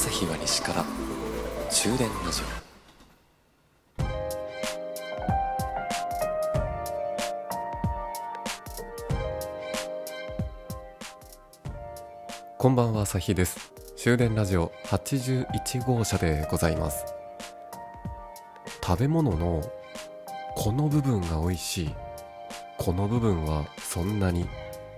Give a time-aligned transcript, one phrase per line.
[0.00, 0.82] 朝日は西から
[1.68, 2.44] 終電ラジオ
[12.56, 13.74] こんばんは、朝日です。
[13.98, 17.04] 終電ラジオ81号車でございます。
[18.82, 19.60] 食べ物の
[20.56, 21.94] この部分が美味しい、
[22.78, 24.46] この部分はそんなにっ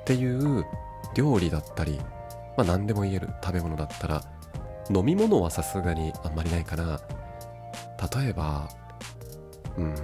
[0.05, 0.65] ていう
[1.17, 1.99] 料理だったり、
[2.57, 4.23] まあ何でも言える食べ物だったら
[4.91, 7.01] 飲み物はさすがにあんまりないかな。
[8.21, 8.69] 例えば
[9.77, 9.95] うん。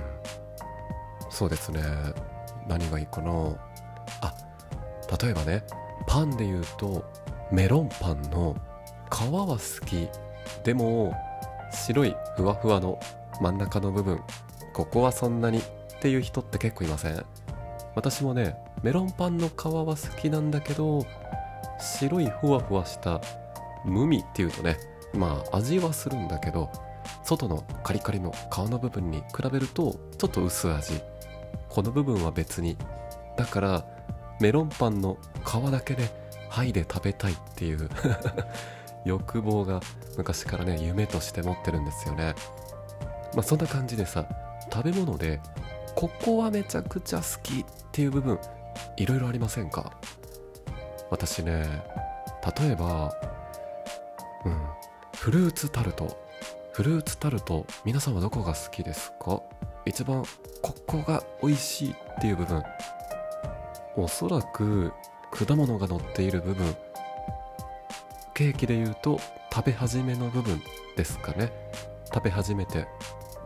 [1.31, 1.83] そうですね。
[2.67, 3.33] 何がいいかな。
[4.21, 4.35] あ
[5.23, 5.65] 例えばね
[6.07, 7.05] パンで言うと
[7.51, 8.57] メロンパンの
[9.11, 10.09] 皮は好き。
[10.65, 11.15] でも
[11.71, 12.99] 白いふわふわの
[13.41, 14.21] 真ん中の部分
[14.75, 15.63] ここはそんなにっ
[16.01, 17.25] ていう人って結構いません？
[17.95, 21.05] 私もねメロンパンの皮は好きなんだけど
[21.79, 23.20] 白いふわふわした
[23.84, 24.77] 無味っていうとね
[25.15, 26.71] まあ味はするんだけど
[27.23, 31.01] 外のカリカリの皮の部分に比べるとちょっと薄味。
[31.69, 32.77] この部分は別に。
[33.37, 33.87] だから
[34.41, 36.09] メロンパンの皮だけで
[36.51, 37.89] 剥いで食べたいっていう
[39.05, 39.81] 欲望が
[40.17, 42.35] 昔からね夢として持ってるんですよね。
[43.35, 44.27] まあそんな感じでさ
[44.73, 45.41] 食べ物で
[45.95, 48.39] ここはめちゃくちゃ好きっていう部分
[48.97, 49.92] いろいろありませんか？
[51.11, 51.83] 私ね
[52.61, 53.13] 例えば
[54.49, 54.57] うん、
[55.15, 56.17] フルーツタルト。
[56.73, 59.43] フルーツタルト皆さんはどこが好きですか？
[59.85, 60.25] 一番
[60.63, 62.63] ここが美味しいっていう部分。
[63.97, 64.93] おそらく
[65.31, 66.75] 果物が乗っている部分。
[68.33, 69.21] ケーキで言うと
[69.53, 70.63] 食べ始めの部分
[70.97, 71.53] ですかね。
[72.15, 72.87] 食べ始めて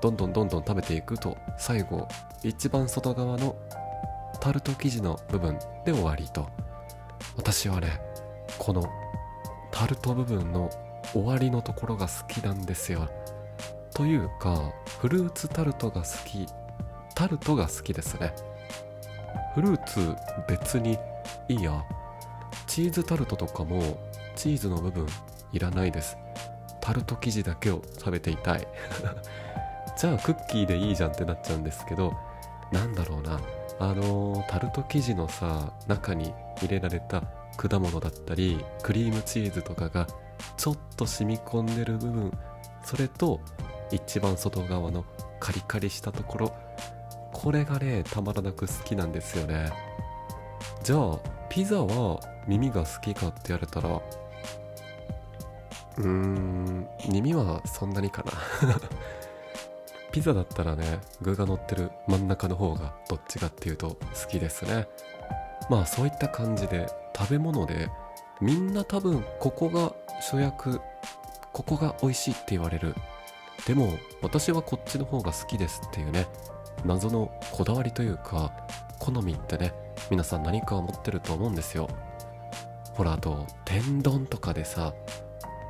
[0.01, 2.07] どんどんどんどん食べていくと最後
[2.45, 3.57] 一番外側の
[4.41, 6.47] タルト生地の部分で終わりと。
[7.37, 8.01] 私はね
[8.59, 8.85] この
[9.71, 10.69] タルト部分の
[11.13, 13.09] 終わりのところが好きなんですよ。
[13.95, 16.47] というかフルーツタルトが好き
[17.15, 18.35] タルトが好きですね。
[19.55, 20.17] フルーツ
[20.49, 20.99] 別に
[21.49, 21.85] いいや。
[22.67, 23.99] チーズタルトとかも
[24.35, 25.07] チーズの部分
[25.53, 26.17] いらないです。
[26.81, 28.67] タルト生地だけを食べていたい。
[29.97, 32.15] じゃあクッキーでいいじゃんってなっちゃうんですけど
[32.73, 33.39] なんだろうな。
[33.79, 37.23] あのー、タルト生地のさ中に入れられた
[37.57, 40.07] 果物だったりクリームチーズとかが
[40.57, 42.33] ちょっと染み込んでる部分
[42.85, 43.41] それと
[43.91, 45.05] 一番外側の
[45.41, 46.53] カリカリしたところ。
[47.33, 49.73] これがねたまらなく好きなんですよね。
[50.85, 53.89] じゃあピザは耳が好きかって言われたら
[55.99, 58.33] うーん耳はそんなにかな。
[60.13, 64.87] ピザだったらね具が乗ってる真ん中の方がどっちかっていうと好きですね。
[65.69, 67.89] まあそういった感じで食べ物で
[68.41, 70.81] みんな多分ここが主役
[71.53, 72.95] ここが美味しいって言われる。
[73.67, 73.89] でも
[74.23, 76.27] 私はこっちの方が好きですっていうね
[76.85, 78.53] 謎のこだわりというか
[78.99, 79.73] 好みってね
[80.11, 81.89] 皆さん何かを持ってると思うんですよ。
[82.95, 84.93] ほらあと天丼とかでさ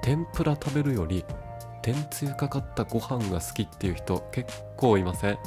[0.02, 1.24] 天ぷら食べるより
[1.82, 5.38] 天つゆかかったご飯が好きっていう人結構いません？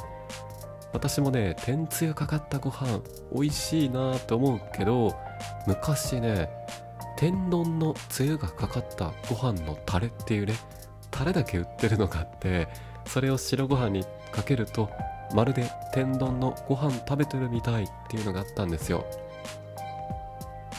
[0.92, 3.00] 私もね天つゆかかったご飯
[3.32, 5.14] 美味しいなーって思うけど
[5.66, 6.48] 昔ね
[7.16, 10.54] 天丼のつゆがかかったご飯のタレっていうね
[11.10, 12.68] タレだけ売ってるのがあって
[13.06, 14.90] それを白ご飯にかけると
[15.34, 19.06] まるで天丼のご飯食べてるみたいっていうのがあったんですよ。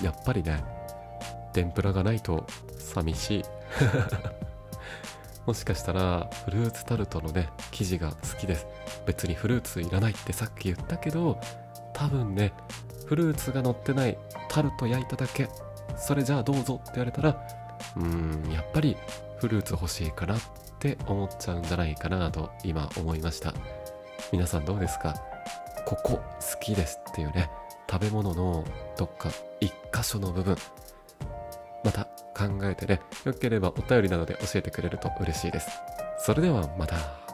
[0.02, 0.64] やっぱりね
[1.54, 2.46] 天ぷらがないと
[2.78, 3.44] 寂しい。
[5.46, 8.68] もしかしたらフルーツタルトのね生地が好きです。
[9.06, 11.40] 別にフルーツいらないってさっき言ったけど
[11.94, 12.54] 多分ね
[13.06, 14.18] フルーツが乗ってない
[14.50, 15.50] タルト焼いただけ
[15.98, 17.48] それじゃあどうぞって言われたら
[17.96, 18.96] うーんやっぱり
[19.40, 20.40] フルーツ欲しいかなっ
[20.80, 23.54] て思っちゃうんじゃないかなと今思いました。
[24.32, 25.16] 皆さんどうですか？
[25.86, 27.50] ここ好きですっていうね
[27.90, 28.66] 食べ物の
[28.98, 29.30] どっか
[29.60, 30.56] 一箇所の部分
[31.84, 32.06] また
[32.36, 35.70] 考えてねよければお便りなどで教えてくれると嬉しいです。
[36.20, 37.27] それではまた。